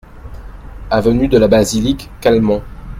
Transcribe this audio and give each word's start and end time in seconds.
Avenue 0.89 1.27
de 1.27 1.37
la 1.37 1.47
Basilique, 1.47 2.09
Calmont 2.21 2.63